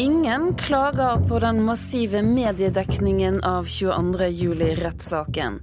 [0.00, 5.60] Ingen klager på den massive mediedekningen av 22.07-rettssaken.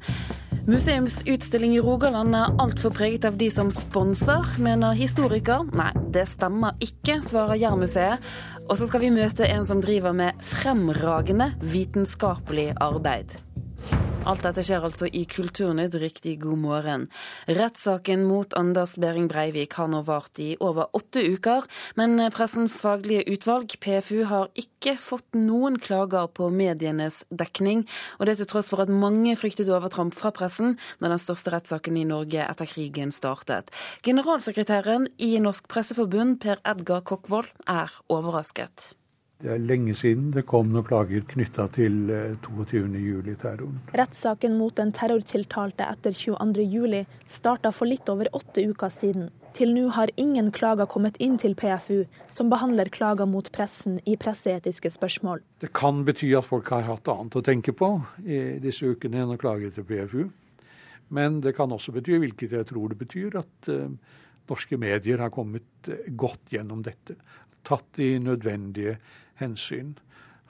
[0.68, 5.65] Museumsutstilling i Rogaland er altfor preget av de som sponser, mener historiker.
[5.73, 8.29] Nei, det stemmer ikke, svarer Jærmuseet.
[8.68, 13.39] Og så skal vi møte en som driver med fremragende vitenskapelig arbeid.
[14.25, 15.93] Alt dette skjer altså i Kulturnytt.
[16.02, 17.04] Riktig god morgen.
[17.46, 21.68] Rettssaken mot Anders Behring Breivik har nå vart i over åtte uker,
[22.00, 27.86] men Pressens faglige utvalg, PFU, har ikke fått noen klager på medienes dekning.
[28.18, 32.02] Og det til tross for at mange fryktet overtramp fra pressen når den største rettssaken
[32.02, 33.70] i Norge etter krigen startet.
[34.08, 38.97] Generalsekretæren i Norsk Presseforbund, Per Edgar Kokkvold, er overrasket.
[39.38, 42.08] Det er lenge siden det kom noen klager knytta til
[42.41, 43.75] 22.07-terroren.
[43.83, 49.28] Eh, Rettssaken mot den terrortiltalte etter 22.07 starta for litt over åtte uker siden.
[49.58, 54.16] Til nå har ingen klager kommet inn til PFU, som behandler klager mot pressen i
[54.17, 55.45] presseetiske spørsmål.
[55.62, 57.92] Det kan bety at folk har hatt annet å tenke på
[58.25, 60.23] i disse ukene enn å klage til PFU.
[61.14, 63.86] Men det kan også bety, hvilket jeg tror det betyr, at uh,
[64.50, 67.16] norske medier har kommet godt gjennom dette.
[67.67, 68.97] Tatt de nødvendige
[69.42, 69.96] hensyn,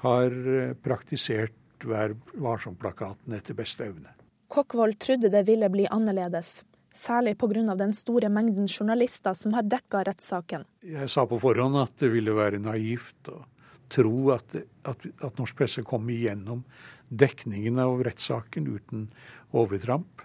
[0.03, 4.09] har eh, praktisert Vær varsom-plakaten etter beste evne.
[4.49, 6.63] Kokkvold trodde det ville bli annerledes,
[6.95, 7.75] særlig pga.
[7.75, 10.65] den store mengden journalister som har dekka rettssaken.
[10.81, 13.43] Jeg sa på forhånd at det ville være naivt å
[13.89, 16.63] tro at, at, at norsk presse kom igjennom
[17.09, 19.07] dekningen av rettssaken uten
[19.55, 20.23] overtramp.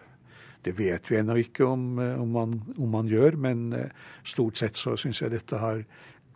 [0.62, 3.90] Det vet vi ennå ikke om, eh, om, man, om, man, gjør, men eh,
[4.24, 5.82] stort sett så syns jeg dette har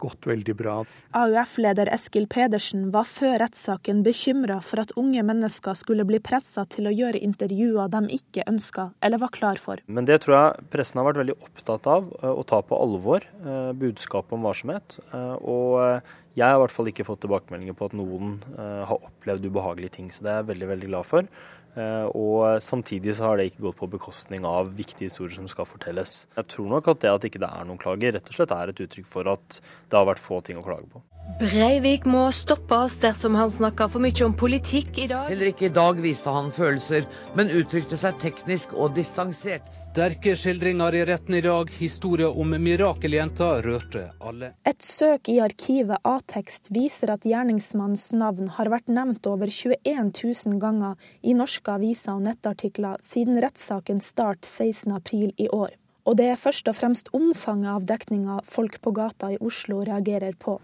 [0.00, 0.76] gått veldig bra.
[1.16, 6.90] AUF-leder Eskil Pedersen var før rettssaken bekymra for at unge mennesker skulle bli pressa til
[6.90, 9.82] å gjøre intervjuer de ikke ønska eller var klar for.
[9.86, 13.26] Men det tror jeg pressen har vært veldig opptatt av eh, å ta på alvor,
[13.42, 14.98] eh, budskapet om varsomhet.
[15.10, 16.02] Eh, og
[16.36, 20.10] jeg har i hvert fall ikke fått tilbakemeldinger på at noen har opplevd ubehagelige ting,
[20.12, 21.30] så det er jeg veldig, veldig glad for.
[21.76, 25.68] Eh, og samtidig så har det ikke gått på bekostning av viktige historier som skal
[25.68, 26.22] fortelles.
[26.38, 28.72] Jeg tror nok at det at ikke det er noen klager, rett og slett er
[28.72, 31.04] et uttrykk for at det har vært få ting å klage på.
[31.36, 35.26] Breivik må stoppes dersom han snakker for mye om politikk i dag.
[35.28, 37.04] Heller ikke i dag viste han følelser,
[37.36, 39.66] men uttrykte seg teknisk og distansert.
[39.74, 41.68] Sterke skildringer i retten i dag.
[41.76, 44.54] Historia om mirakeljenta rørte alle.
[44.64, 50.62] Et søk i arkivet A-tekst viser at gjerningsmannens navn har vært nevnt over 21 000
[50.62, 55.76] ganger i norske aviser og nettartikler siden rettssaken start 16.4 i år.
[56.06, 60.36] Og det er først og fremst omfanget av dekninga folk på gata i Oslo reagerer
[60.38, 60.54] på.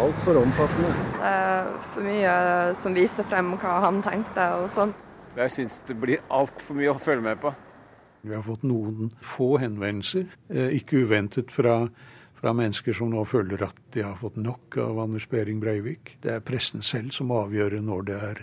[0.00, 0.92] Altfor omfattende.
[1.18, 2.36] Det er for mye
[2.80, 4.94] som viser frem hva han tenkte og sånn.
[5.36, 7.52] Jeg syns det blir altfor mye å følge med på.
[8.26, 11.76] Vi har fått noen få henvendelser, eh, ikke uventet fra,
[12.34, 16.16] fra mennesker som nå føler at de har fått nok av Anders Behring Breivik.
[16.24, 18.42] Det er pressen selv som avgjør når det er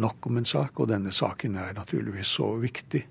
[0.00, 3.04] nok om en sak, og denne saken er naturligvis så viktig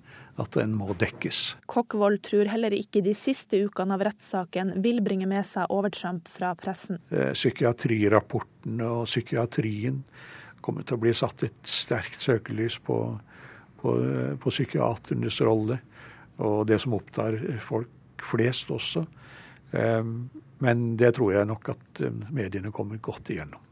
[0.43, 1.41] at den må dekkes.
[1.69, 6.53] Kokkvold tror heller ikke de siste ukene av rettssaken vil bringe med seg overtramp fra
[6.59, 7.01] pressen.
[7.09, 10.03] Psykiatrirapporten psykiatrirapportene og psykiatrien
[10.61, 13.19] kommer til å bli satt et sterkt søkelys på,
[13.79, 15.79] på, eh, på psykiaternes rolle,
[16.37, 17.89] og det som opptar folk
[18.21, 19.05] flest også.
[19.71, 20.03] Eh,
[20.59, 22.01] men det tror jeg nok at
[22.31, 23.63] mediene kommer godt igjennom.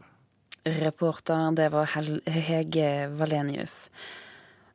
[0.68, 3.90] Reporter, det var Hege Valenius.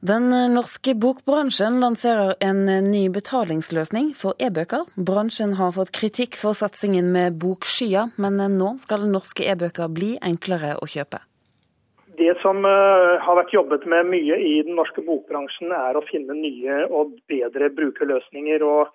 [0.02, 4.88] Den norske bokbransjen lanserer en ny betalingsløsning for e-bøker.
[4.98, 10.72] Bransjen har fått kritikk for satsingen med Bokskya, men nå skal norske e-bøker bli enklere
[10.82, 11.22] å kjøpe.
[12.18, 16.34] Det som eh, har vært jobbet med mye i den norske bokbransjen, er å finne
[16.34, 18.66] nye og bedre brukerløsninger.
[18.66, 18.90] og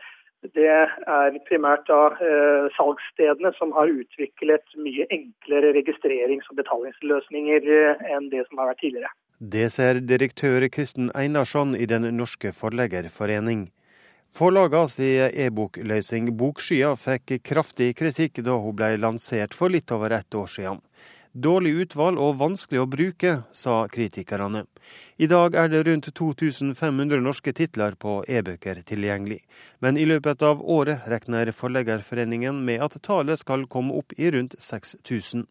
[0.45, 8.03] det er primært da eh, salgsstedene som har utviklet mye enklere registrerings- og betalingsløsninger eh,
[8.13, 9.13] enn det som har vært tidligere.
[9.37, 13.67] Det ser direktør Kristen Einarsson i Den norske forleggerforening.
[14.33, 20.35] Forlaga si e-bokløsning Bokskya fikk kraftig kritikk da hun ble lansert for litt over ett
[20.35, 20.81] år siden.
[21.37, 24.63] Dårlig utvalg og vanskelig å bruke, sa kritikerne.
[25.21, 29.37] I dag er det rundt 2500 norske titler på e-bøker tilgjengelig,
[29.77, 34.55] men i løpet av året regner Forleggerforeningen med at tallet skal komme opp i rundt
[34.57, 35.45] 6000.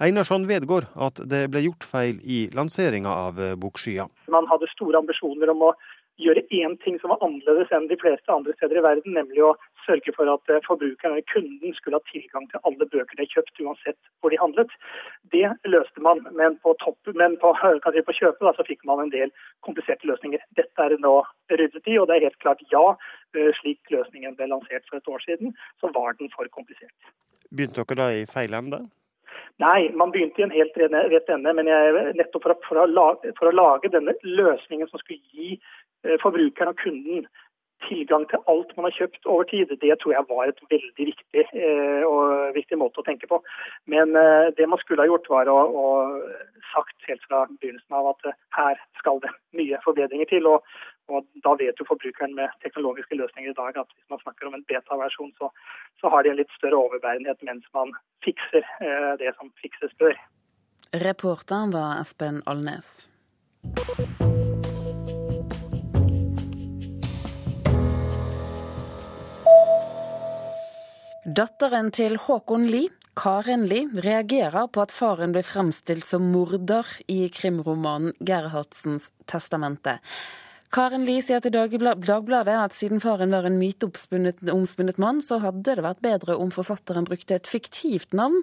[0.00, 4.08] Einarsson vedgår at det ble gjort feil i lanseringa av Bokskya.
[4.32, 5.74] Man hadde store ambisjoner om å
[6.16, 9.52] gjøre én ting som var annerledes enn de fleste andre steder i verden, nemlig å
[9.84, 13.60] sørge for at eh, forbrukeren eller kunden skulle ha tilgang til alle bøker de kjøpt,
[13.64, 14.72] uansett hvor de handlet.
[15.34, 17.52] Det løste man, men på, topp, men på,
[17.94, 19.34] si, på kjøpet da, så fikk man en del
[19.66, 20.42] kompliserte løsninger.
[20.58, 21.16] Dette er det nå
[21.52, 22.84] ryddet i, og det er helt klart ja.
[23.34, 27.14] Eh, slik løsningen ble lansert for et år siden, så var den for komplisert.
[27.50, 28.84] Begynte dere da i feil ende?
[29.62, 31.52] Nei, man begynte i en helt rett ende.
[31.54, 35.22] Men jeg, nettopp for å, for, å lage, for å, lage, denne løsningen som skulle
[35.34, 37.26] gi eh, forbrukeren og kunden
[37.88, 41.44] tilgang til alt man har kjøpt over tid, det tror jeg var et veldig viktig,
[41.52, 43.40] eh, og viktig måte å tenke på.
[43.90, 45.86] Men eh, det man skulle ha gjort, var å, å
[46.72, 50.50] sagt helt fra begynnelsen av at eh, her skal det mye forbedringer til.
[50.50, 50.66] og
[51.12, 54.54] og Da vet jo forbrukeren med teknologiske løsninger i dag at hvis man snakker om
[54.56, 55.50] en beta-versjon, så,
[56.00, 57.92] så, har de en litt større overbærenhet mens man
[58.24, 60.16] fikser eh, det som fikses bør.
[61.04, 63.04] Reporteren var Espen Alnes.
[71.24, 77.30] Datteren til Håkon Lie, Karen Lie, reagerer på at faren ble fremstilt som morder i
[77.32, 80.02] krimromanen 'Gerhardsens testamente'.
[80.68, 85.86] Karen Lie sier til Dagbladet at siden faren var en myteomspunnet mann, så hadde det
[85.86, 88.42] vært bedre om forfatteren brukte et fiktivt navn.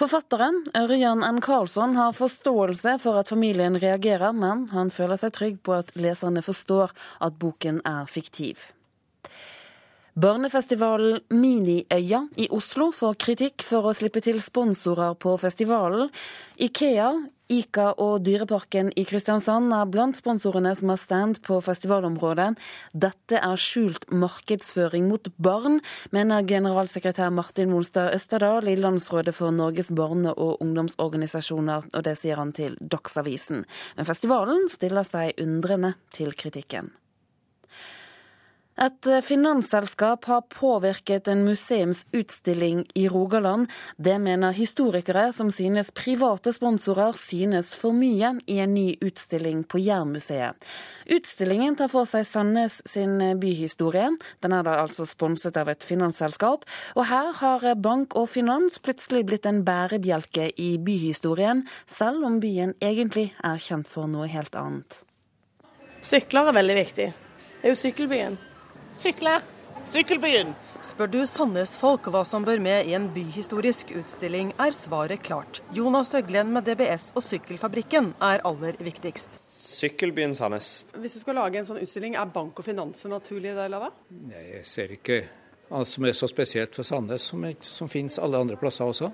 [0.00, 1.44] Forfatteren, Ørjan N.
[1.44, 6.40] Karlsson, har forståelse for at familien reagerer, men han føler seg trygg på at leserne
[6.40, 8.72] forstår at boken er fiktiv.
[10.12, 16.10] Barnefestivalen Miniøya i Oslo får kritikk for å slippe til sponsorer på festivalen.
[16.60, 17.06] Ikea,
[17.48, 22.50] Ica og Dyreparken i Kristiansand er blant sponsorene som har stand på festivalområdet.
[22.92, 25.80] Dette er skjult markedsføring mot barn,
[26.12, 32.36] mener generalsekretær Martin Monstad Østerdal i Landsrådet for Norges barne- og ungdomsorganisasjoner, og det sier
[32.36, 33.64] han til Dagsavisen.
[33.96, 36.92] Men festivalen stiller seg undrende til kritikken.
[38.82, 43.70] Et finansselskap har påvirket en museumsutstilling i Rogaland.
[43.96, 49.78] Det mener historikere, som synes private sponsorer synes for mye i en ny utstilling på
[49.78, 50.58] Jærmuseet.
[51.06, 54.10] Utstillingen tar for seg Sandnes sin byhistorie.
[54.42, 56.66] Den er da altså sponset av et finansselskap.
[56.98, 62.74] Og her har bank og finans plutselig blitt en bærebjelke i byhistorien, selv om byen
[62.82, 65.04] egentlig er kjent for noe helt annet.
[66.02, 67.12] Sykler er veldig viktig.
[67.60, 68.42] Det er jo sykkelbyen.
[69.02, 69.32] Sykle!
[69.90, 70.52] Sykkelbyen!
[70.86, 75.58] Spør du Sandnes-folk hva som bør med i en byhistorisk utstilling, er svaret klart.
[75.74, 79.40] Jonas Høglen med DBS og Sykkelfabrikken er aller viktigst.
[79.42, 80.70] Sykkelbyen Sandnes.
[80.94, 83.88] Hvis du skal lage en sånn utstilling, er bank og finans en naturlig del av
[83.88, 83.90] det?
[84.30, 85.18] Nei, jeg ser ikke
[85.74, 89.10] alt som er så spesielt for Sandnes, som, som finnes alle andre plasser også.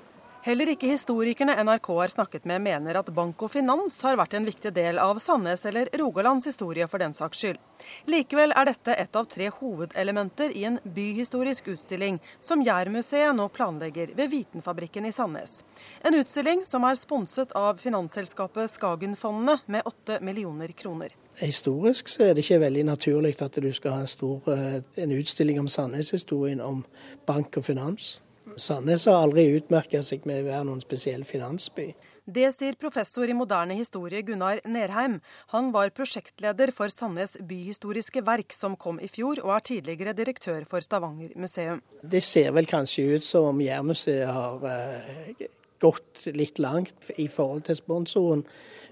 [0.47, 4.45] Heller ikke historikerne NRK har snakket med mener at bank og finans har vært en
[4.47, 7.59] viktig del av Sandnes eller Rogalands historie for den saks skyld.
[8.07, 14.15] Likevel er dette et av tre hovedelementer i en byhistorisk utstilling som Jærmuseet nå planlegger
[14.15, 15.59] ved Vitenfabrikken i Sandnes.
[16.07, 21.19] En utstilling som er sponset av finansselskapet Skagenfondene med 8 millioner kroner.
[21.43, 25.19] Historisk så er det ikke veldig naturlig at du skal ha en, stor, eh, en
[25.19, 26.85] utstilling om Sandnes-historien om
[27.27, 28.17] bank og finans.
[28.57, 31.93] Sandnes har aldri utmerka seg med å være noen spesiell finansby.
[32.29, 35.15] Det sier professor i moderne historie Gunnar Nerheim.
[35.55, 40.67] Han var prosjektleder for Sandnes byhistoriske verk, som kom i fjor, og er tidligere direktør
[40.69, 41.81] for Stavanger museum.
[42.03, 45.49] Det ser vel kanskje ut som om Jærmuseet har uh,
[45.81, 48.45] gått litt langt i forhold til sponsoren,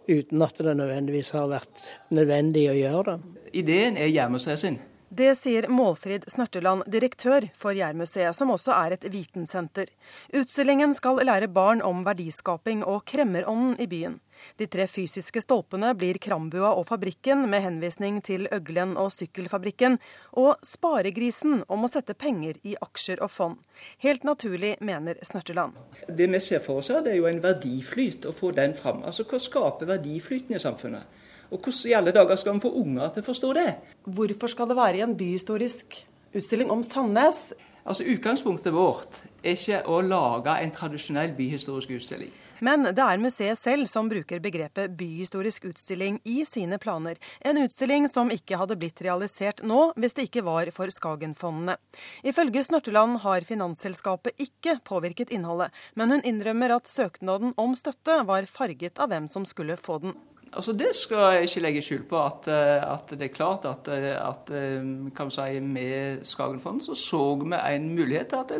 [0.08, 3.35] uten at det nødvendigvis har vært nødvendig å gjøre det.
[3.64, 4.81] Ideen er Jærmuseet sin.
[5.08, 9.93] Det sier Målfrid Snørteland, direktør for Jærmuseet, som også er et vitensenter.
[10.34, 14.17] Utstillingen skal lære barn om verdiskaping og kremmerånden i byen.
[14.58, 20.01] De tre fysiske stolpene blir Krambua og Fabrikken, med henvisning til Øglen og Sykkelfabrikken,
[20.34, 23.60] og Sparegrisen om å sette penger i aksjer og fond.
[24.03, 25.79] Helt naturlig, mener Snørteland.
[26.08, 29.05] Det vi ser for oss her, det er jo en verdiflyt, å få den fram.
[29.06, 31.22] Altså hva skaper verdiflyten i samfunnet?
[31.50, 33.69] Og hvordan i alle dager skal man få unger til å forstå det?
[34.05, 36.00] Hvorfor skal det være i en byhistorisk
[36.36, 37.53] utstilling om Sandnes?
[37.86, 42.32] Altså Utgangspunktet vårt er ikke å lage en tradisjonell byhistorisk utstilling.
[42.65, 47.19] Men det er museet selv som bruker begrepet byhistorisk utstilling i sine planer.
[47.44, 51.76] En utstilling som ikke hadde blitt realisert nå hvis det ikke var for Skagenfondene.
[52.24, 58.48] Ifølge Snørteland har finansselskapet ikke påvirket innholdet, men hun innrømmer at søknaden om støtte var
[58.48, 60.17] farget av hvem som skulle få den.
[60.53, 62.20] Altså Det skal jeg ikke legge skjul på.
[62.22, 66.94] At, eh, at, det er klart at, eh, at eh, kan si, med Skagenfond så
[66.94, 68.53] så vi en mulighet til at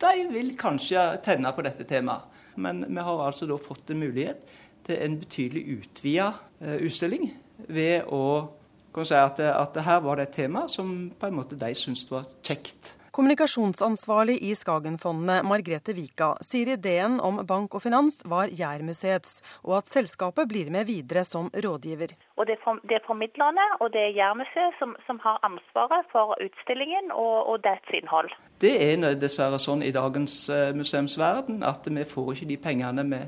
[0.00, 2.28] de vil kanskje tenne på dette temaet.
[2.56, 4.42] Men vi har altså da fått en mulighet
[4.84, 7.30] til en betydelig utvida utstilling
[7.68, 8.50] ved å
[8.94, 12.08] kan si at, at her var det et tema som på en måte de syntes
[12.10, 12.96] var kjekt.
[13.20, 19.90] Kommunikasjonsansvarlig i Skagenfondene, Margrethe Vika, sier ideen om bank og finans var Jærmuseets, og at
[19.92, 22.14] selskapet blir med videre som rådgiver.
[22.40, 26.32] Og det er, det er formidlerne og det er Jærmuseet som, som, har ansvaret for
[26.40, 28.32] utstillingen og, og dets innhold.
[28.64, 33.20] Det er dessverre sånn i dagens eh, museumsverden at vi får ikke de pengene vi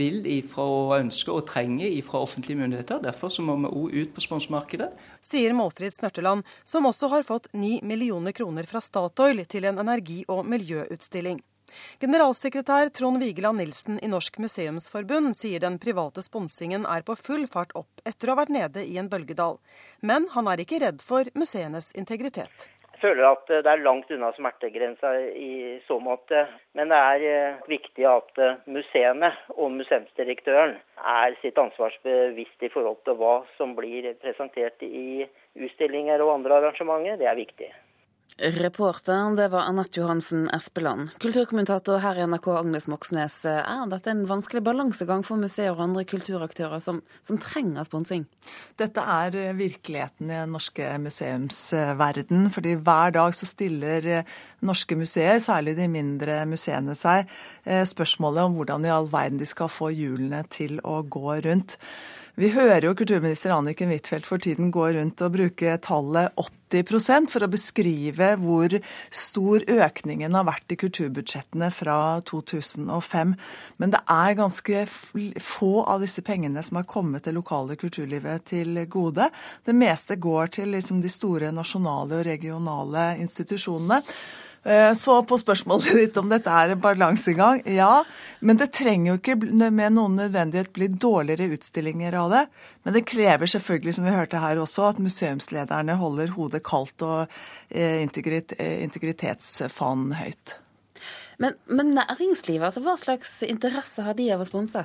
[0.00, 3.02] vil ifra og ønsker og trenger fra offentlige myndigheter.
[3.02, 4.92] Derfor så må vi òg ut på sponsmarkedet.
[5.24, 10.28] Sier Målfrid Snørteland, som også har fått 9 millioner kroner fra Statoil til en energi-
[10.30, 11.42] og miljøutstilling.
[12.00, 17.74] Generalsekretær Trond Vigeland Nilsen i Norsk museumsforbund sier den private sponsingen er på full fart
[17.78, 19.58] opp etter å ha vært nede i en bølgedal.
[20.00, 24.28] Men han er ikke redd for museenes integritet Jeg føler at det er langt unna
[24.36, 26.42] smertegrensa i så måte.
[26.76, 30.76] Men det er eh, viktig at eh, museene og museumsdirektøren
[31.14, 35.24] er sitt ansvarsbevisst i forhold til hva som blir presentert i
[35.56, 37.16] utstillinger og andre arrangementer.
[37.22, 37.70] Det er viktig.
[38.38, 41.10] Reporteren det var Anette Johansen Espeland.
[41.20, 43.36] Kulturkommentator her i NRK Agnes Moxnes.
[43.48, 48.24] Er dette en vanskelig balansegang for museer og andre kulturaktører som, som trenger sponsing?
[48.80, 52.50] Dette er eh, virkeligheten i den norske museumsverden.
[52.50, 57.26] fordi hver dag så stiller eh, norske museer, særlig de mindre museene, seg
[57.64, 61.76] eh, spørsmålet om hvordan i all verden de skal få hjulene til å gå rundt.
[62.38, 66.36] Vi hører jo kulturminister Anniken Huitfeldt for tiden gå rundt og bruke tallet
[66.70, 68.76] 80% for å beskrive hvor
[69.10, 71.96] stor økningen har vært i kulturbudsjettene fra
[72.30, 73.34] 2005.
[73.82, 78.84] Men det er ganske få av disse pengene som har kommet det lokale kulturlivet til
[78.86, 79.26] gode.
[79.66, 84.04] Det meste går til liksom de store nasjonale og regionale institusjonene.
[84.62, 88.02] Eh, så på spørsmålet ditt om dette er en balansegang, ja.
[88.44, 89.36] Men det trenger jo ikke
[89.72, 92.42] med noen nødvendighet bli dårligere utstillinger av det.
[92.84, 97.22] Men det krever selvfølgelig, som vi hørte her også, at museumslederne holder hodet kaldt og
[97.70, 100.58] eh, integrit, eh, integritetsfanen høyt.
[101.40, 104.82] Men, men, næringslivet, altså hva slags interesse har de av å sponse?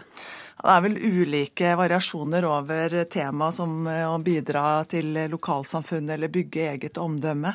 [0.56, 7.02] Det er vel ulike variasjoner over tema som å bidra til lokalsamfunnet eller bygge eget
[7.04, 7.52] omdømme.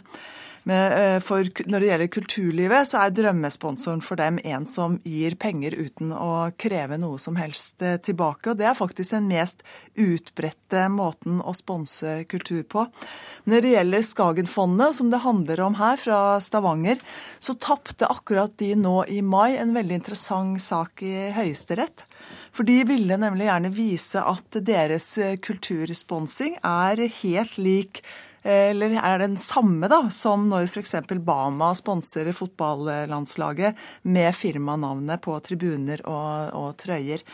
[0.68, 5.72] Eh, for når det gjelder kulturlivet, så er drømmesponsoren for dem en som gir penger
[5.78, 8.52] uten å kreve noe som helst eh, tilbake.
[8.52, 9.64] Og det er faktisk den mest
[9.96, 12.86] utbredte måten å sponse kultur på.
[13.48, 17.00] Når det gjelder Skagenfondet, som det handler om her, fra Stavanger,
[17.40, 22.04] så tapte akkurat de nå i mai en veldig interessant sak i Høyesterett.
[22.52, 28.04] For de ville nemlig gjerne vise at deres eh, kultursponsing er helt lik
[28.42, 30.94] eller er den samme da, som når f.eks.
[31.26, 33.78] Bama sponser fotballandslaget
[34.08, 37.24] med firmanavnet på tribuner og, og trøyer.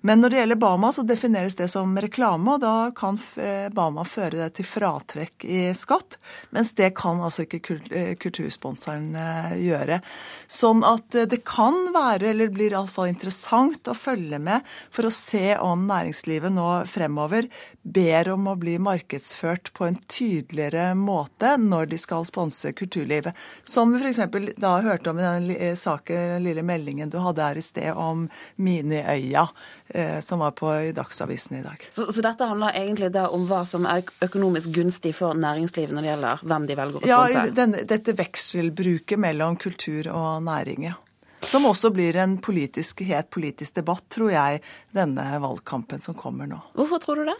[0.00, 4.04] Men når det gjelder Bama, så defineres det som reklame, og da kan eh, Bama
[4.08, 6.18] føre det til fratrekk i skatt.
[6.54, 10.00] Mens det kan altså ikke eh, kultursponsoren eh, gjøre.
[10.46, 15.56] Sånn at det kan være, eller blir iallfall interessant å følge med for å se
[15.62, 17.48] om næringslivet nå fremover
[17.88, 23.36] ber om å bli markedsført på en tydeligere måte når de skal sponse kulturlivet.
[23.64, 24.56] Som vi f.eks.
[24.60, 28.26] da hørte om i den saken, lille meldingen du hadde her i sted om
[28.60, 29.46] Miniøya.
[29.90, 31.84] Eh, som var på i Dagsavisen i dag.
[31.90, 36.04] Så, så, dette handler egentlig da om hva som er økonomisk gunstig for næringslivet når
[36.04, 37.38] det gjelder hvem de velger å sponse?
[37.38, 40.98] Ja, denne, dette vekselbruket mellom kultur og næring, ja.
[41.46, 44.62] Som også blir en politisk, het politisk debatt, tror jeg,
[44.96, 46.58] denne valgkampen som kommer nå.
[46.74, 47.36] Hvorfor tror du det?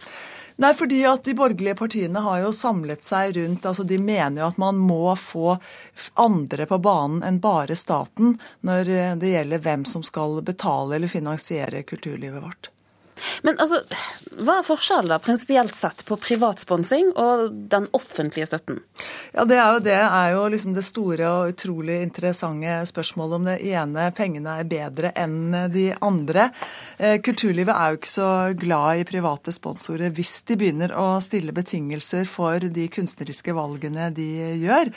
[0.59, 4.49] Nei, fordi at De borgerlige partiene har jo samlet seg rundt altså De mener jo
[4.49, 5.53] at man må få
[6.19, 8.35] andre på banen enn bare staten
[8.67, 8.91] når
[9.21, 12.71] det gjelder hvem som skal betale eller finansiere kulturlivet vårt.
[13.45, 13.81] Men altså,
[14.39, 18.81] hva er forskjellen da, prinsipielt sett på privatsponsing og den offentlige støtten?
[19.33, 23.49] Ja, Det er jo, det, er jo liksom det store og utrolig interessante spørsmålet om
[23.49, 26.49] det ene pengene er bedre enn de andre.
[26.97, 31.55] Eh, kulturlivet er jo ikke så glad i private sponsorer hvis de begynner å stille
[31.55, 34.29] betingelser for de kunstneriske valgene de
[34.63, 34.93] gjør.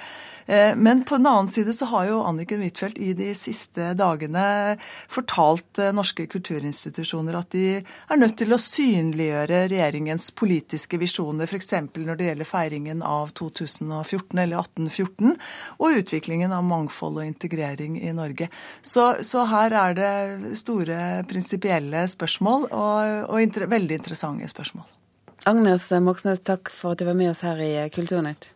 [0.47, 4.76] Eh, men på den annen side så har jo Anniken Huitfeldt i de siste dagene
[5.11, 7.67] fortalt eh, norske kulturinstitusjoner at de
[8.12, 11.73] er nødt til å synliggjøre regjeringens politiske visjoner, f.eks.
[11.97, 15.37] når det gjelder feiringen av 2014 eller 1814,
[15.78, 18.50] og utviklingen av mangfold og integrering i Norge.
[18.83, 20.99] Så, så her er det store
[21.31, 24.88] prinsipielle spørsmål, og, og inter, veldig interessante spørsmål.
[25.49, 28.52] Agnes Moxnes, takk for at du var med oss her i Kulturnytt.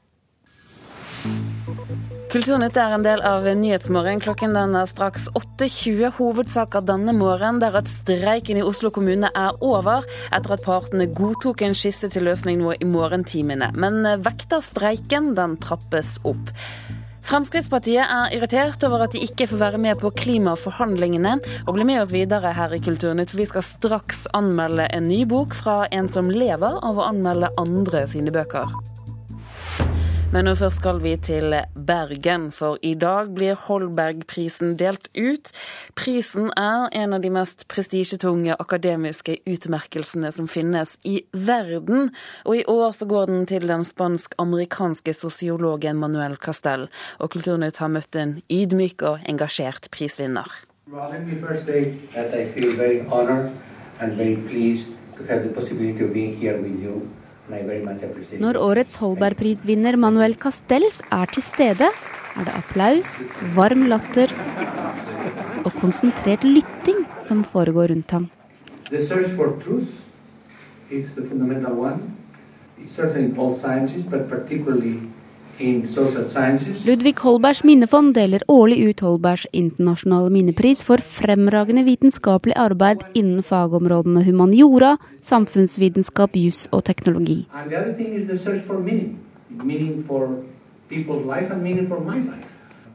[2.37, 4.19] Kulturnytt er en del av Nyhetsmorgen.
[4.21, 6.11] Klokken den er straks 8.20.
[6.19, 10.05] Hovedsaker denne morgenen der at streiken i Oslo kommune er over,
[10.37, 13.71] etter at partene godtok en skisse til løsning nå i morgentimene.
[13.81, 16.51] Men vekterstreiken den trappes opp.
[17.25, 22.03] Fremskrittspartiet er irritert over at de ikke får være med på klimaforhandlingene, og bli med
[22.03, 26.13] oss videre her i Kulturnytt, for vi skal straks anmelde en ny bok fra en
[26.13, 28.77] som lever av å anmelde andre sine bøker.
[30.35, 31.55] Men nå først skal vi til
[31.87, 35.53] Bergen, for i dag blir Holbergprisen delt ut.
[35.95, 42.11] Prisen er en av de mest prestisjetunge akademiske utmerkelsene som finnes i verden.
[42.43, 46.89] Og i år så går den til den spansk-amerikanske sosiologen Manuel Castell.
[47.23, 50.51] Og Kulturnytt har møtt en ydmyk og engasjert prisvinner.
[50.91, 53.55] Well, let me first say that I feel very honored
[54.01, 57.16] and very pleased to have the possibility of.
[57.47, 61.91] Når årets Holbergprisvinner Manuel Castells er til stede,
[62.37, 63.21] er det applaus,
[63.55, 64.33] varm latter
[65.63, 68.27] og konsentrert lytting som foregår rundt ham.
[68.91, 68.99] The
[75.57, 84.25] Ludvig Holbergs minnefond deler årlig ut Holbergs internasjonale minnepris for fremragende vitenskapelig arbeid innen fagområdene
[84.27, 87.39] humaniora, samfunnsvitenskap, juss og teknologi.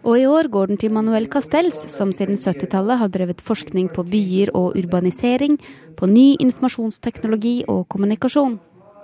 [0.02, 4.06] Og i år går den til Manuel Castells, som siden 70-tallet har drevet forskning på
[4.06, 5.58] byer og urbanisering,
[5.98, 8.60] på ny informasjonsteknologi og kommunikasjon.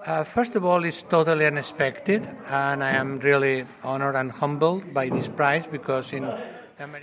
[0.07, 5.09] Uh, first of all, it's totally unexpected, and I am really honored and humbled by
[5.09, 6.23] this prize because in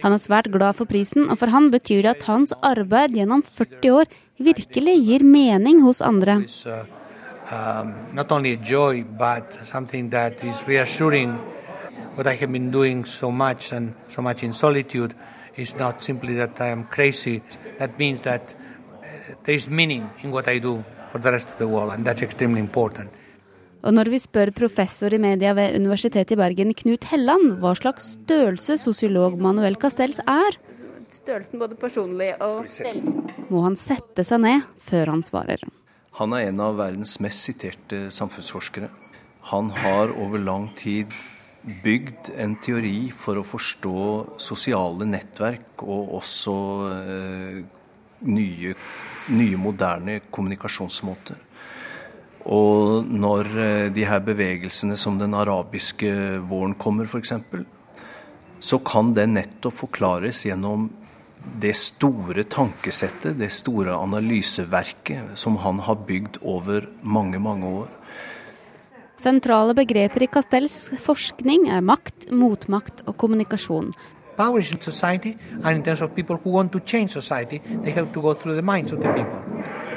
[0.02, 3.42] han er svært glad for prisen, og for han betyr det at hans arbeid gjennom
[3.44, 4.04] 40 år
[4.38, 6.44] virkelig gir mening hos andre.
[8.12, 11.38] Not only a joy, but something that is reassuring.
[12.16, 15.12] What I have been doing so much and so much in solitude
[15.56, 17.42] is not simply that I am crazy.
[17.78, 20.84] That means that uh, there is meaning in what I do
[21.14, 23.10] for the rest of the world, and that's extremely important.
[23.84, 28.14] Og når vi spør professor i media ved Universitetet i Bergen, Knut Helland, hva slags
[28.16, 30.58] størrelse sosiolog Manuel Castells er,
[31.14, 32.64] Størrelsen både personlig og
[33.52, 35.60] må han sette seg ned før han svarer.
[36.18, 38.88] Han er en av verdens mest siterte samfunnsforskere.
[39.52, 41.14] Han har over lang tid
[41.84, 43.94] bygd en teori for å forstå
[44.42, 46.56] sosiale nettverk og også
[46.96, 47.62] eh,
[48.24, 48.74] nye
[49.32, 51.38] nye, moderne kommunikasjonsmåter.
[52.44, 56.10] Og når eh, de her bevegelsene som den arabiske
[56.48, 57.32] våren kommer, f.eks.,
[58.64, 60.88] så kan det nettopp forklares gjennom
[61.60, 67.90] det store tankesettet, det store analyseverket som han har bygd over mange, mange år.
[69.20, 73.92] Sentrale begreper i Castells forskning er makt, motmakt og kommunikasjon.
[74.36, 78.12] Powers in society, and in terms of people who want to change society, they have
[78.12, 79.40] to go through the minds of the people.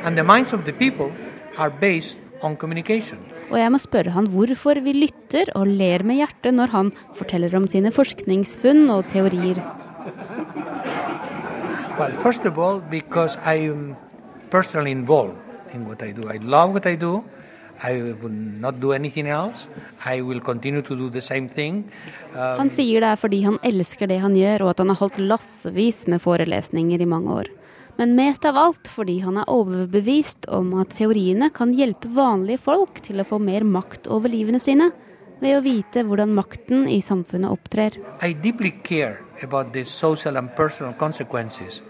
[0.04, 1.12] And the minds of the people
[1.58, 3.18] are based on communication.
[3.52, 7.56] Og jeg må spørre han hvorfor vi lytter og ler med hjertet når han forteller
[7.56, 9.62] om sine forskningsfunn og teorier.
[11.98, 13.96] Well, first of all, because I am
[14.52, 15.38] personally involved
[15.74, 16.30] in what I do.
[16.30, 17.24] I love what I do.
[17.84, 19.68] I will not do anything else.
[20.06, 21.84] I will continue to do the same thing.
[22.34, 25.02] Um, han sier det er fordi han elsker det han gjør, og at han har
[25.02, 27.52] holdt lassevis med forelesninger i mange år.
[27.98, 33.02] Men mest av alt fordi han er overbevist om at teoriene kan hjelpe vanlige folk
[33.06, 34.92] til å få mer makt over livene sine,
[35.42, 37.98] ved å vite hvordan makten i samfunnet opptrer.
[38.22, 41.82] Jeg deeply care about the social and personal consequences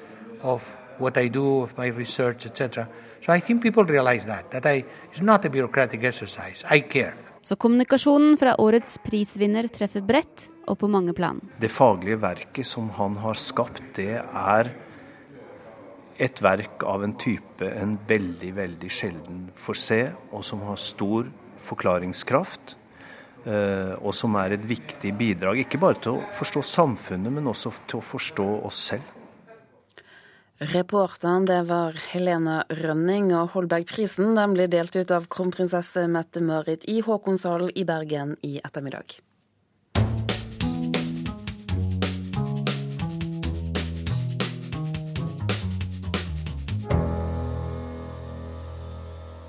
[0.44, 2.88] of what I do, of my research, etc.
[3.28, 6.64] So I think people realize that, that I, it's not a bureaucratic exercise.
[6.72, 7.14] I care.
[7.42, 11.42] Så kommunikasjonen fra årets prisvinner treffer bredt og på mange plan.
[11.60, 14.72] Det faglige verket som han har skapt, det er
[16.24, 20.00] et verk av en type en veldig, veldig sjelden får se,
[20.32, 21.28] og som har stor
[21.68, 22.78] forklaringskraft.
[23.44, 27.76] Eh, og som er et viktig bidrag, ikke bare til å forstå samfunnet, men også
[27.92, 29.17] til å forstå oss selv.
[30.58, 36.98] Reporteren det var Helena Rønning, og Holbergprisen den blir delt ut av kronprinsesse Mette-Marit i
[37.06, 39.20] Håkonshallen i Bergen i ettermiddag.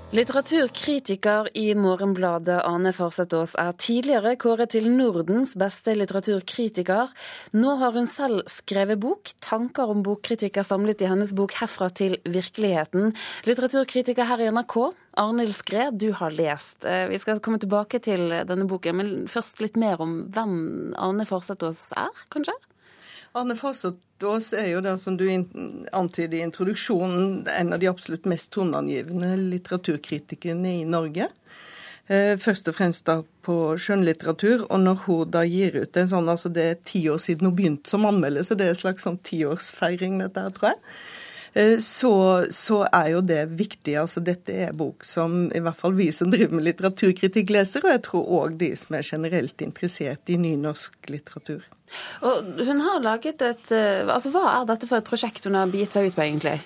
[0.09, 7.11] Litteraturkritiker i Morgenbladet Ane Farsetås er tidligere kåret til Nordens beste litteraturkritiker.
[7.53, 9.29] Nå har hun selv skrevet bok.
[9.45, 13.13] Tanker om bokkritikk er samlet i hennes bok 'Herfra til virkeligheten'.
[13.45, 16.85] Litteraturkritiker her i NRK, Arnhild Skred, du har lest.
[16.85, 21.25] Eh, vi skal komme tilbake til denne boken, men først litt mer om hvem Ane
[21.29, 22.57] Farsetås er, kanskje?
[23.37, 28.51] Arne Farsås er jo det som du antyder i introduksjonen, en av de absolutt mest
[28.55, 31.29] toneangivende litteraturkritikerne i Norge.
[32.09, 34.65] Eh, først og fremst da på skjønnlitteratur.
[34.65, 37.57] Og når hun da gir ut en sånn, altså det er ti år siden hun
[37.57, 40.81] begynte som anmelder, så det er en slags sånn tiårsfeiring dette her, tror jeg.
[41.53, 42.13] Eh, så,
[42.51, 43.95] så, er jo det viktig.
[44.01, 47.95] altså Dette er bok som i hvert fall vi som driver med litteraturkritikk leser, og
[47.95, 51.65] jeg tror òg de som er generelt interessert i nynorsk litteratur.
[52.21, 55.71] Og hun har laget et, eh, altså Hva er dette for et prosjekt hun har
[55.71, 56.59] begitt seg ut på, egentlig?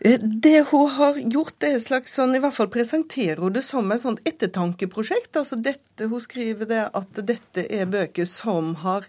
[0.00, 3.64] Eh, det hun har gjort, det er slags sånn, i hvert fall presenterer hun det
[3.66, 5.32] som et sånt ettertankeprosjekt.
[5.40, 9.08] Altså dette, Hun skriver det at dette er bøker som har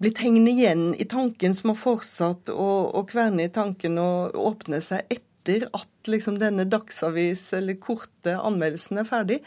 [0.00, 4.80] blitt hengende igjen i tanken, som har fortsatt å, å kverne i tanken og åpne
[4.84, 9.38] seg etter at liksom denne dagsavis- eller korte anmeldelsen er ferdig.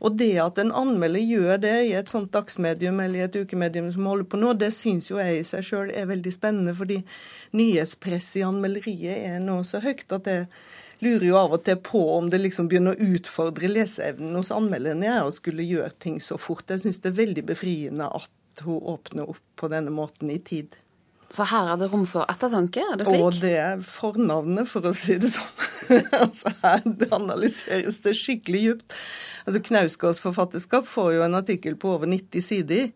[0.00, 3.90] Og det at en anmelder gjør det i et sånt dagsmedium eller i et ukemedium
[3.92, 7.02] som holder på nå, det syns jo jeg i seg sjøl er veldig spennende, fordi
[7.56, 10.40] nyhetspresset i anmelderiet er nå så høyt at det
[11.04, 15.20] lurer jo av og til på om det liksom begynner å utfordre leseevnen hos anmelderne
[15.22, 16.66] å skulle gjøre ting så fort.
[16.72, 18.32] Jeg syns det er veldig befriende at
[18.66, 20.76] hun åpner opp på denne måten i tid.
[21.28, 23.20] Så her er det rom for ettertanke, er det slik?
[23.20, 25.66] Og det er fornavnet, for å si det sånn.
[26.22, 28.96] altså Her analyseres det skikkelig djupt.
[29.44, 32.88] Altså Knausgårds forfatterskap får jo en artikkel på over 90 sider,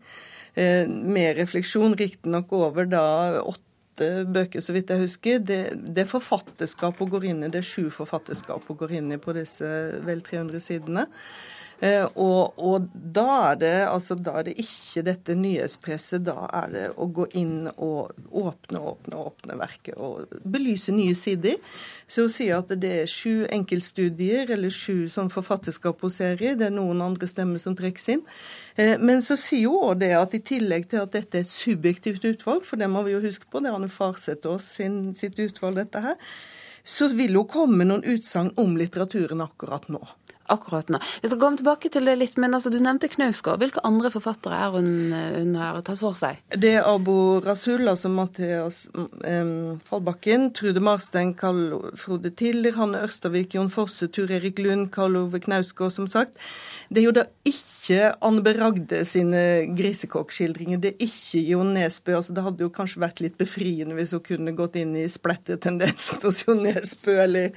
[0.57, 3.05] eh, med refleksjon riktignok over da
[3.43, 5.41] åtte bøker, så vidt jeg husker.
[5.45, 5.61] Det,
[5.93, 9.37] det forfatterskap hun går inn i, det er sju forfatterskap hun går inn i på
[9.37, 9.69] disse
[10.09, 11.05] vel 300 sidene.
[11.83, 16.69] Eh, og, og da, er det, altså, da er det ikke dette nyhetspresset, da er
[16.71, 21.59] det å gå inn og åpne, åpne, åpne verket og belyse nye sider.
[22.07, 26.69] Så å si at det er sju enkeltstudier eller sju sånn forfatterskap og serie, det
[26.69, 28.23] er noen andre stemmer som trekkes inn.
[28.79, 31.51] Eh, men så sier hun òg det at i tillegg til at dette er et
[31.51, 35.35] subjektivt utvalg, for det må vi jo huske på, det er Anne Farsetås sin, sitt
[35.35, 36.19] utvalg, dette her,
[36.87, 40.03] så vil jo komme noen utsagn om litteraturen akkurat nå
[40.51, 40.99] akkurat nå.
[41.21, 43.61] Vi skal komme tilbake til det litt, men altså, Du nevnte Knausgård.
[43.61, 46.41] Hvilke andre forfattere er hun, hun har tatt for seg?
[46.53, 53.55] Det er Abo Rasul, altså Mathias um, Fallbakken, Trude Marstein, Karl Frode Tiller, Hanne Ørstavik,
[53.57, 56.37] Jon Fosse, Tur Erik Lund, Karl Ove Knausgård, som sagt.
[56.89, 60.79] Det er jo da ikke Anne Beragde sine grisekokkskildringer.
[60.79, 62.15] Det er ikke Jon Nesbø.
[62.15, 66.23] altså Det hadde jo kanskje vært litt befriende hvis hun kunne gått inn i splettertendensen
[66.23, 67.51] hos Jon Nesbø, eller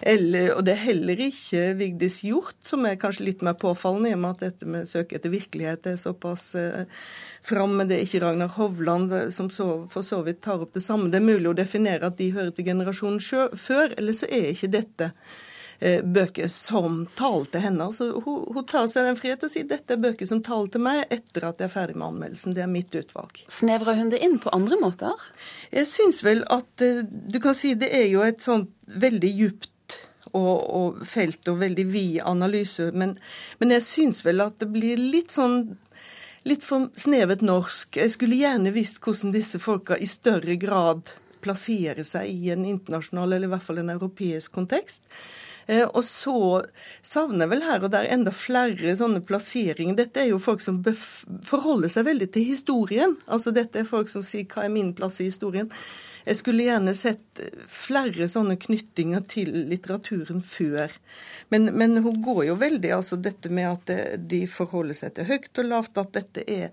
[0.00, 4.16] eller, og det er heller ikke Vigdis Hjort, som er kanskje litt mer påfallende, i
[4.16, 6.86] og med at dette med søk etter virkelighet er såpass eh,
[7.44, 7.84] framme.
[7.84, 11.10] Det er ikke Ragnar Hovland eh, som så, for så vidt tar opp det samme.
[11.12, 13.20] Det er mulig å definere at de hører til generasjonen
[13.60, 15.12] før, eller så er ikke dette
[15.80, 17.86] bøker som taler til henne.
[17.88, 20.68] Altså, hun, hun, tar seg den frihet og å si dette er bøker som taler
[20.74, 22.56] til meg etter at jeg er ferdig med anmeldelsen.
[22.56, 23.42] Det er mitt utvalg.
[23.48, 25.28] Snevrer hun det inn på andre måter?
[25.72, 29.96] Jeg syns vel at eh, du kan si det er jo et sånt veldig djupt
[30.32, 32.90] og, og felt og veldig vid analyse.
[32.94, 33.16] Men,
[33.58, 35.62] men jeg syns vel at det blir litt sånn
[36.48, 37.98] litt for snevet norsk.
[38.00, 41.12] Jeg skulle gjerne visst hvordan disse folka i større grad
[41.44, 45.04] plasserer seg i en internasjonal, eller i hvert fall en europeisk kontekst.
[45.70, 46.62] Eh, og så
[47.06, 49.98] savner vel her og der enda flere sånne plasseringer.
[50.00, 50.80] Dette er jo folk som
[51.46, 53.16] forholder seg veldig til historien.
[53.30, 55.70] Altså dette er folk som sier 'hva er min plass i historien'?
[56.26, 60.92] Jeg skulle gjerne sett flere sånne knyttinger til litteraturen før.
[61.52, 65.62] Men, men hun går jo veldig altså dette med at de forholder seg til høyt
[65.62, 66.68] og lavt, at dette er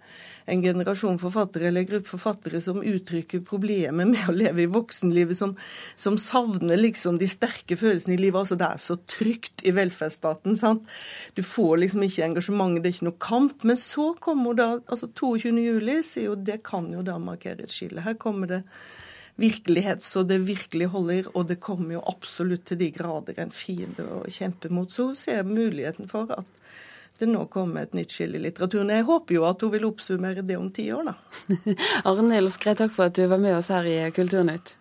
[0.48, 5.38] en generasjon forfattere eller en gruppe forfattere som uttrykker problemet med å leve i voksenlivet,
[5.38, 5.56] som,
[5.96, 8.44] som savner liksom de sterke følelsene i livet.
[8.44, 10.58] Altså det er så trygt i velferdsstaten.
[10.60, 10.88] sant?
[11.36, 13.68] Du får liksom ikke engasjement, det er ikke noe kamp.
[13.68, 15.56] Men så kommer da altså 22.
[15.62, 18.04] juli, sier jo det kan jo da markere et skille.
[18.06, 18.64] Her kommer det
[19.38, 21.30] virkelighet så det virkelig holder.
[21.34, 24.92] Og det kommer jo absolutt til de grader en fiende å kjempe mot.
[24.92, 26.50] Så hun ser muligheten for at
[27.18, 28.92] det nå kommer et nytt skille i litteraturen.
[28.94, 31.16] Jeg håper jo at hun vil oppsummere det om ti år, da.
[32.10, 34.76] Arnhild Skrei, takk for at du var med oss her i Kulturnytt.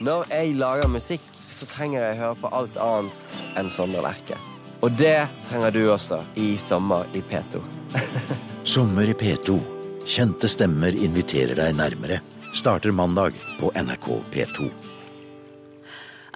[0.00, 4.38] Når jeg lager musikk, så trenger jeg å høre på alt annet enn Sondre Lerche.
[4.80, 7.60] Og det trenger du også i sommer i P2.
[8.74, 9.58] sommer i P2.
[10.08, 14.70] Kjente stemmer inviterer deg nærmere starter mandag på NRK P2.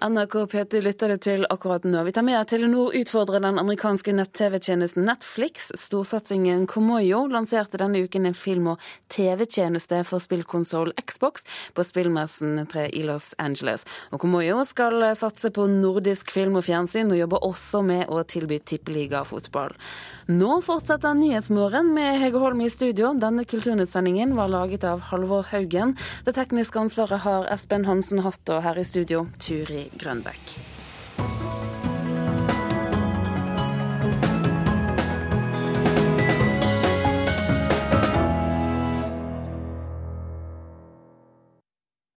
[0.03, 2.03] NRK P2 lytter du til akkurat nå.
[2.05, 5.71] Vi tar med at Telenor utfordrer den amerikanske nett-TV-tjenesten Netflix.
[5.81, 12.89] Storsatsingen Komoyo lanserte denne uken en film- og TV-tjeneste for spillkonsoll Xbox på spillmessen 3
[12.93, 13.87] i Los Angeles.
[14.13, 18.61] Og Komoyo skal satse på nordisk film og fjernsyn, og jobber også med å tilby
[18.61, 19.73] tippeligafotball.
[20.27, 23.11] Nå fortsetter Nyhetsmorgen med Hege Holm i studio.
[23.13, 25.93] Denne kulturnyttsendingen var laget av Halvor Haugen.
[26.25, 30.57] Det tekniske ansvaret har Espen Hansen hatt, og her i studio Turi Grønbekk.